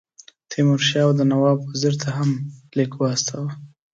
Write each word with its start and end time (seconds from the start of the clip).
تیمور 0.49 0.79
شاه 0.87 1.03
اَوَد 1.05 1.19
نواب 1.31 1.59
وزیر 1.69 1.93
ته 2.01 2.09
هم 2.17 2.29
لیک 2.75 2.91
واستاوه. 2.97 3.51